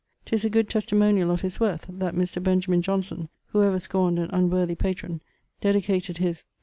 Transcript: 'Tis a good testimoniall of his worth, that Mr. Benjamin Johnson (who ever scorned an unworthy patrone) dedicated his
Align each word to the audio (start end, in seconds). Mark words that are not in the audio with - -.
'Tis 0.25 0.43
a 0.43 0.49
good 0.49 0.67
testimoniall 0.67 1.29
of 1.29 1.41
his 1.41 1.59
worth, 1.59 1.85
that 1.87 2.15
Mr. 2.15 2.41
Benjamin 2.41 2.81
Johnson 2.81 3.29
(who 3.49 3.61
ever 3.61 3.77
scorned 3.77 4.17
an 4.17 4.31
unworthy 4.33 4.73
patrone) 4.73 5.21
dedicated 5.61 6.17
his 6.17 6.43